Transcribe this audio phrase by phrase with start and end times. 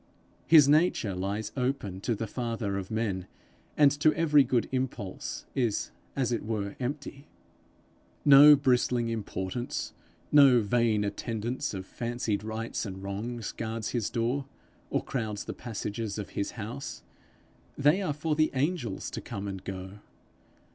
[0.47, 3.27] His nature lies open to the Father of men,
[3.77, 7.27] and to every good impulse is as it were empty.
[8.25, 9.93] No bristling importance,
[10.31, 14.45] no vain attendance of fancied rights and wrongs, guards his door,
[14.89, 17.03] or crowds the passages of his house;
[17.77, 19.99] they are for the angels to come and go.